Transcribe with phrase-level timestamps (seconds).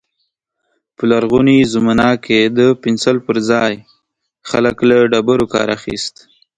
[0.95, 3.73] په لرغوني زمانه کې د پنسل پر ځای
[4.49, 6.15] خلک له ډبرو کار اخيست.